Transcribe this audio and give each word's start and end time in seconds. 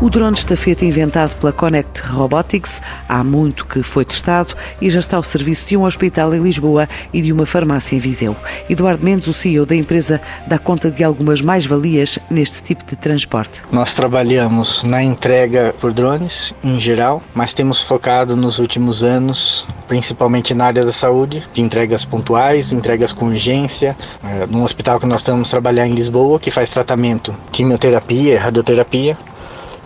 O 0.00 0.08
drone 0.08 0.38
estafeta 0.38 0.84
inventado 0.84 1.34
pela 1.40 1.52
Connect 1.52 2.02
Robotics 2.02 2.80
há 3.08 3.24
muito 3.24 3.66
que 3.66 3.82
foi 3.82 4.04
testado 4.04 4.54
e 4.80 4.88
já 4.88 5.00
está 5.00 5.16
ao 5.16 5.24
serviço 5.24 5.66
de 5.66 5.76
um 5.76 5.84
hospital 5.84 6.32
em 6.32 6.40
Lisboa 6.40 6.86
e 7.12 7.20
de 7.20 7.32
uma 7.32 7.44
farmácia 7.44 7.96
em 7.96 7.98
Viseu. 7.98 8.36
Eduardo 8.70 9.04
Mendes, 9.04 9.26
o 9.26 9.34
CEO 9.34 9.66
da 9.66 9.74
empresa, 9.74 10.20
dá 10.46 10.56
conta 10.56 10.88
de 10.88 11.02
algumas 11.02 11.40
mais-valias 11.40 12.16
neste 12.30 12.62
tipo 12.62 12.84
de 12.86 12.94
transporte. 12.94 13.60
Nós 13.72 13.92
trabalhamos 13.92 14.84
na 14.84 15.02
entrega 15.02 15.74
por 15.80 15.92
drones 15.92 16.54
em 16.62 16.78
geral, 16.78 17.20
mas 17.34 17.52
temos 17.52 17.82
focado 17.82 18.36
nos 18.36 18.60
últimos 18.60 19.02
anos 19.02 19.66
principalmente 19.88 20.54
na 20.54 20.66
área 20.66 20.84
da 20.84 20.92
saúde, 20.92 21.42
de 21.52 21.62
entregas 21.62 22.04
pontuais, 22.04 22.72
entregas 22.72 23.12
com 23.12 23.26
urgência, 23.26 23.96
é, 24.22 24.46
num 24.46 24.62
hospital 24.62 25.00
que 25.00 25.06
nós 25.06 25.22
estamos 25.22 25.50
trabalhando 25.50 25.92
em 25.92 25.94
Lisboa, 25.94 26.38
que 26.38 26.50
faz 26.50 26.70
tratamento 26.70 27.34
quimioterapia, 27.50 28.38
radioterapia, 28.38 29.16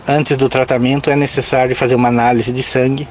antes 0.07 0.37
do 0.37 0.49
tratamento 0.49 1.09
é 1.09 1.15
necessário 1.15 1.75
fazer 1.75 1.95
uma 1.95 2.09
análise 2.09 2.51
de 2.51 2.63
sangue. 2.63 3.07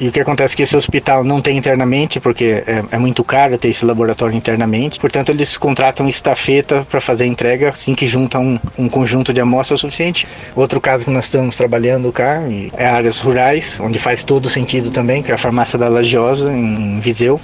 E 0.00 0.08
o 0.08 0.12
que 0.12 0.18
acontece 0.18 0.54
é 0.54 0.56
que 0.56 0.62
esse 0.64 0.76
hospital 0.76 1.22
não 1.22 1.40
tem 1.40 1.56
internamente, 1.56 2.18
porque 2.18 2.64
é, 2.66 2.82
é 2.90 2.98
muito 2.98 3.22
caro 3.22 3.56
ter 3.56 3.68
esse 3.68 3.86
laboratório 3.86 4.36
internamente. 4.36 4.98
Portanto, 4.98 5.28
eles 5.30 5.56
contratam 5.56 6.08
estafeta 6.08 6.84
para 6.90 7.00
fazer 7.00 7.24
a 7.24 7.26
entrega 7.28 7.68
assim 7.68 7.94
que 7.94 8.08
juntam 8.08 8.42
um, 8.42 8.60
um, 8.76 8.88
conjunto 8.88 9.32
de 9.32 9.40
amostras 9.40 9.80
suficiente. 9.80 10.26
Outro 10.56 10.80
caso 10.80 11.04
que 11.04 11.12
nós 11.12 11.26
estamos 11.26 11.56
trabalhando 11.56 12.10
cá 12.10 12.42
é 12.76 12.86
áreas 12.86 13.20
rurais, 13.20 13.78
onde 13.80 14.00
faz 14.00 14.24
todo 14.24 14.50
sentido 14.50 14.90
também, 14.90 15.22
que 15.22 15.30
é 15.30 15.34
a 15.34 15.38
farmácia 15.38 15.78
da 15.78 15.88
Lagiosa, 15.88 16.52
em 16.52 16.98
Viseu 16.98 17.40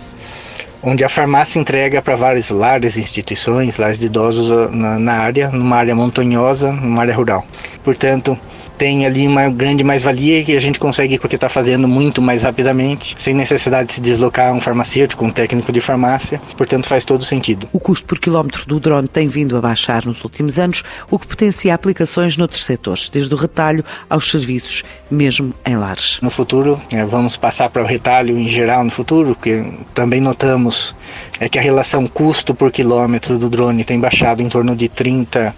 onde 0.82 1.04
a 1.04 1.08
farmácia 1.08 1.60
entrega 1.60 2.00
para 2.00 2.16
vários 2.16 2.50
lares, 2.50 2.96
instituições, 2.96 3.76
lares 3.76 3.98
de 3.98 4.06
idosos 4.06 4.50
ah, 4.50 4.68
na, 4.72 4.98
na, 4.98 5.12
área, 5.14 5.50
numa 5.50 5.76
área 5.76 5.94
montanhosa, 5.94 6.72
numa 6.72 7.02
área 7.02 7.14
rural. 7.14 7.44
Portanto, 7.84 8.38
tem 8.80 9.04
ali 9.04 9.28
uma 9.28 9.46
grande 9.50 9.84
mais-valia 9.84 10.42
que 10.42 10.56
a 10.56 10.60
gente 10.60 10.78
consegue 10.78 11.18
porque 11.18 11.34
está 11.34 11.50
fazendo 11.50 11.86
muito 11.86 12.22
mais 12.22 12.44
rapidamente, 12.44 13.14
sem 13.18 13.34
necessidade 13.34 13.88
de 13.88 13.92
se 13.92 14.00
deslocar 14.00 14.48
a 14.48 14.52
um 14.54 14.60
farmacêutico, 14.60 15.22
um 15.22 15.30
técnico 15.30 15.70
de 15.70 15.82
farmácia, 15.82 16.40
portanto 16.56 16.86
faz 16.86 17.04
todo 17.04 17.22
sentido. 17.22 17.68
O 17.74 17.78
custo 17.78 18.06
por 18.06 18.18
quilómetro 18.18 18.64
do 18.64 18.80
drone 18.80 19.06
tem 19.06 19.28
vindo 19.28 19.54
a 19.54 19.60
baixar 19.60 20.06
nos 20.06 20.24
últimos 20.24 20.58
anos, 20.58 20.82
o 21.10 21.18
que 21.18 21.26
potencia 21.26 21.74
aplicações 21.74 22.38
noutros 22.38 22.64
setores, 22.64 23.10
desde 23.10 23.34
o 23.34 23.36
retalho 23.36 23.84
aos 24.08 24.30
serviços, 24.30 24.82
mesmo 25.10 25.52
em 25.66 25.76
lares. 25.76 26.18
No 26.22 26.30
futuro, 26.30 26.80
é, 26.90 27.04
vamos 27.04 27.36
passar 27.36 27.68
para 27.68 27.82
o 27.82 27.86
retalho 27.86 28.38
em 28.38 28.48
geral 28.48 28.82
no 28.82 28.90
futuro, 28.90 29.34
porque 29.34 29.62
também 29.92 30.22
notamos 30.22 30.96
é 31.38 31.50
que 31.50 31.58
a 31.58 31.62
relação 31.62 32.06
custo 32.06 32.54
por 32.54 32.72
quilômetro 32.72 33.38
do 33.38 33.50
drone 33.50 33.84
tem 33.84 34.00
baixado 34.00 34.40
em 34.40 34.48
torno 34.48 34.74
de 34.74 34.88
30 34.88 35.54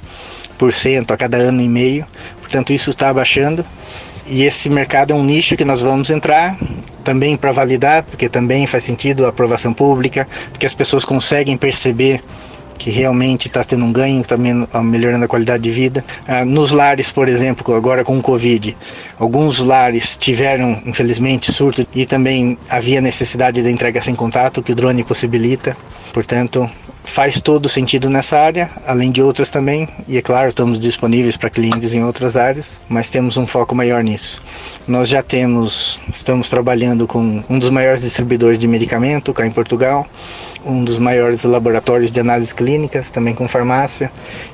a 1.08 1.16
cada 1.16 1.36
ano 1.38 1.60
e 1.60 1.68
meio. 1.68 2.06
Portanto, 2.52 2.70
isso 2.70 2.90
está 2.90 3.08
abaixando. 3.08 3.64
E 4.26 4.42
esse 4.42 4.68
mercado 4.68 5.14
é 5.14 5.16
um 5.16 5.24
nicho 5.24 5.56
que 5.56 5.64
nós 5.64 5.80
vamos 5.80 6.10
entrar 6.10 6.58
também 7.02 7.34
para 7.34 7.50
validar, 7.50 8.02
porque 8.02 8.28
também 8.28 8.66
faz 8.66 8.84
sentido 8.84 9.24
a 9.24 9.30
aprovação 9.30 9.72
pública, 9.72 10.28
porque 10.50 10.66
as 10.66 10.74
pessoas 10.74 11.02
conseguem 11.02 11.56
perceber 11.56 12.22
que 12.78 12.90
realmente 12.90 13.46
está 13.46 13.64
tendo 13.64 13.86
um 13.86 13.92
ganho, 13.92 14.22
também 14.22 14.68
melhorando 14.84 15.24
a 15.24 15.28
qualidade 15.28 15.62
de 15.62 15.70
vida. 15.70 16.04
Ah, 16.28 16.44
nos 16.44 16.72
lares, 16.72 17.10
por 17.10 17.26
exemplo, 17.26 17.74
agora 17.74 18.04
com 18.04 18.18
o 18.18 18.22
Covid, 18.22 18.76
alguns 19.18 19.58
lares 19.58 20.18
tiveram, 20.18 20.82
infelizmente, 20.84 21.50
surto 21.50 21.86
e 21.94 22.04
também 22.04 22.58
havia 22.68 23.00
necessidade 23.00 23.62
da 23.62 23.70
entrega 23.70 24.02
sem 24.02 24.14
contato, 24.14 24.62
que 24.62 24.72
o 24.72 24.74
drone 24.74 25.02
possibilita. 25.04 25.74
Portanto, 26.12 26.70
faz 27.04 27.40
todo 27.40 27.68
sentido 27.68 28.08
nessa 28.08 28.38
área, 28.38 28.70
além 28.86 29.10
de 29.10 29.22
outras 29.22 29.50
também, 29.50 29.88
e 30.06 30.16
é 30.16 30.22
claro, 30.22 30.48
estamos 30.48 30.78
disponíveis 30.78 31.36
para 31.36 31.50
clientes 31.50 31.92
em 31.94 32.04
outras 32.04 32.36
áreas, 32.36 32.80
mas 32.88 33.10
temos 33.10 33.36
um 33.36 33.46
foco 33.46 33.74
maior 33.74 34.02
nisso. 34.02 34.42
Nós 34.86 35.08
já 35.08 35.22
temos, 35.22 36.00
estamos 36.12 36.48
trabalhando 36.48 37.06
com 37.06 37.42
um 37.48 37.58
dos 37.58 37.70
maiores 37.70 38.02
distribuidores 38.02 38.58
de 38.58 38.68
medicamento 38.68 39.32
cá 39.32 39.46
em 39.46 39.50
Portugal, 39.50 40.06
um 40.64 40.84
dos 40.84 40.98
maiores 40.98 41.44
laboratórios 41.44 42.10
de 42.10 42.20
análises 42.20 42.52
clínicas, 42.52 43.10
também 43.10 43.34
com 43.34 43.48
farmácia 43.48 44.10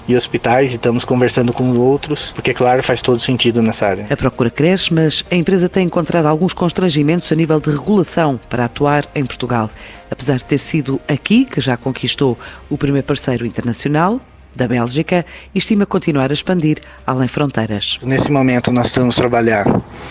e 0.07 0.17
hospitais, 0.17 0.71
e 0.71 0.75
estamos 0.75 1.05
conversando 1.05 1.53
com 1.53 1.71
outros, 1.77 2.33
porque, 2.33 2.55
claro, 2.55 2.83
faz 2.83 3.03
todo 3.03 3.21
sentido 3.21 3.63
nessa 3.63 3.87
área. 3.87 4.07
A 4.11 4.17
procura 4.17 4.51
cresce, 4.51 4.93
mas 4.93 5.25
a 5.31 5.35
empresa 5.35 5.69
tem 5.69 5.87
encontrado 5.87 6.27
alguns 6.27 6.53
constrangimentos 6.53 7.31
a 7.31 7.35
nível 7.35 7.61
de 7.61 7.71
regulação 7.71 8.41
para 8.49 8.65
atuar 8.65 9.07
em 9.15 9.25
Portugal. 9.25 9.71
Apesar 10.11 10.37
de 10.37 10.45
ter 10.45 10.59
sido 10.59 11.01
aqui 11.07 11.45
que 11.45 11.61
já 11.61 11.77
conquistou 11.77 12.39
o 12.71 12.79
primeiro 12.79 13.07
parceiro 13.07 13.45
internacional, 13.45 14.21
da 14.55 14.67
Bélgica 14.67 15.25
e 15.55 15.59
estima 15.59 15.87
continuar 15.87 16.31
a 16.31 16.35
expandir 16.35 16.79
além 17.07 17.29
fronteiras. 17.29 17.99
Nesse 18.03 18.31
momento 18.31 18.73
nós 18.73 18.89
estamos 18.89 19.17
a 19.17 19.21
trabalhar 19.21 19.67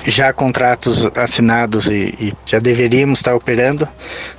já 0.06 0.32
contratos 0.32 1.06
assinados 1.16 1.88
e, 1.88 2.14
e 2.20 2.34
já 2.46 2.60
deveríamos 2.60 3.20
estar 3.20 3.36
operando. 3.36 3.88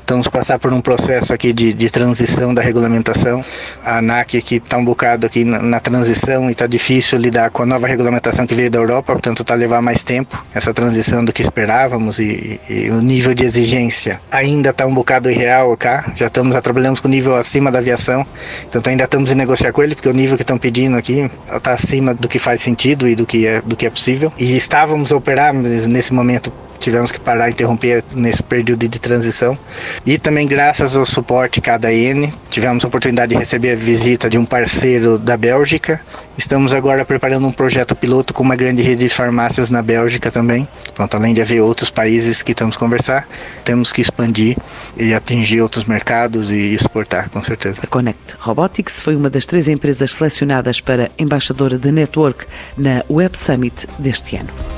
Estamos 0.01 0.27
a 0.27 0.31
passar 0.31 0.59
por 0.59 0.73
um 0.73 0.81
processo 0.81 1.35
aqui 1.35 1.53
de, 1.53 1.73
de 1.75 1.91
transição 1.91 2.55
da 2.55 2.63
regulamentação. 2.63 3.45
A 3.85 3.99
ANAC 3.99 4.39
aqui 4.39 4.55
está 4.55 4.79
um 4.79 4.85
bocado 4.85 5.27
aqui 5.27 5.45
na, 5.45 5.61
na 5.61 5.81
transição 5.81 6.49
e 6.49 6.53
está 6.53 6.67
difícil 6.67 7.19
lidar 7.19 7.51
com 7.51 7.63
a 7.63 7.67
nova 7.67 7.87
regulamentação 7.87 8.47
que 8.47 8.55
veio 8.55 8.71
da 8.71 8.79
Europa, 8.79 9.13
portanto 9.13 9.43
está 9.43 9.53
a 9.53 9.57
levar 9.57 9.83
mais 9.83 10.05
tempo 10.05 10.43
essa 10.55 10.73
transição 10.73 11.23
do 11.23 11.33
que 11.33 11.43
esperávamos 11.43 12.19
e, 12.19 12.59
e, 12.71 12.89
o 12.91 13.03
nível 13.03 13.35
de 13.35 13.45
exigência 13.45 14.19
ainda 14.31 14.71
está 14.71 14.87
um 14.87 14.95
bocado 14.95 15.31
irreal 15.31 15.77
cá. 15.77 16.11
Já 16.17 16.29
estamos 16.29 16.59
trabalhando 16.63 17.03
com 17.03 17.09
nível 17.09 17.37
acima 17.37 17.71
da 17.71 17.79
aviação, 17.79 18.27
então 18.67 18.81
ainda 18.87 19.05
estamos 19.05 19.31
em 19.31 19.35
negociar 19.35 19.73
com 19.73 19.83
ele 19.83 19.88
porque 19.95 20.09
o 20.09 20.13
nível 20.13 20.37
que 20.37 20.43
estão 20.43 20.59
pedindo 20.59 20.97
aqui 20.97 21.31
está 21.53 21.73
acima 21.73 22.15
do 22.15 22.29
que 22.29 22.39
faz 22.39 22.61
sentido 22.61 23.09
e 23.09 23.15
do 23.15 23.27
que 23.27 23.47
é, 23.47 23.61
do 23.61 23.77
que 23.77 23.87
é 23.87 23.91
possível. 23.91 24.33
E 24.39 24.57
estávamos 24.57 25.13
a 25.13 25.17
operar, 25.17 25.53
mas 25.55 25.87
nesse 25.87 26.13
momento 26.13 26.53
tivemos 26.79 27.11
que 27.11 27.21
parar, 27.21 27.51
interromper 27.51 28.03
nesse 28.15 28.43
período 28.43 28.89
de 28.89 28.99
transição. 28.99 29.59
E 30.07 30.19
também 30.19 30.47
graças 30.47 30.97
ao 30.97 31.05
suporte 31.05 31.61
KDN, 31.61 32.33
tivemos 32.51 32.85
a 32.85 32.89
oportunidade 32.89 33.33
de 33.33 33.39
receber 33.39 33.73
a 33.73 33.77
visita 33.77 34.31
de 34.31 34.39
um 34.39 34.45
parceiro 34.45 35.19
da 35.19 35.37
Bélgica. 35.37 36.01
Estamos 36.39 36.73
agora 36.73 37.05
preparando 37.05 37.49
um 37.49 37.53
projeto 37.53 37.97
piloto 37.97 38.33
com 38.33 38.45
uma 38.45 38.55
grande 38.55 38.81
rede 38.81 39.03
de 39.03 39.09
farmácias 39.09 39.71
na 39.71 39.83
Bélgica 39.83 40.31
também. 40.31 40.69
Pronto, 40.95 41.17
além 41.17 41.35
de 41.35 41.43
haver 41.43 41.61
outros 41.61 41.91
países 41.91 42.45
que 42.45 42.53
estamos 42.53 42.77
conversar, 42.77 43.29
temos 43.65 43.91
que 43.91 44.01
expandir 44.01 44.57
e 44.97 45.13
atingir 45.13 45.61
outros 45.61 45.87
mercados 45.87 46.53
e 46.53 46.73
exportar, 46.73 47.29
com 47.29 47.43
certeza. 47.43 47.81
A 47.83 47.89
Connect 47.89 48.37
Robotics 48.39 49.01
foi 49.01 49.17
uma 49.17 49.29
das 49.29 49.47
três 49.47 49.67
empresas 49.67 50.13
selecionadas 50.13 50.81
para 50.81 51.11
embaixadora 51.19 51.77
de 51.77 51.91
Network 51.91 52.47
na 52.77 53.05
Web 53.11 53.37
Summit 53.37 53.89
deste 53.99 54.37
ano. 54.37 54.78